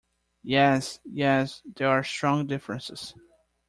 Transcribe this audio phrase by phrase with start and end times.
[0.41, 3.13] Yes, yes, there are strong differences.